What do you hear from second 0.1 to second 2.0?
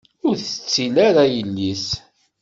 Ur tettil ara yelli-s.